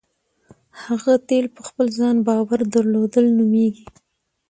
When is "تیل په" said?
1.27-1.61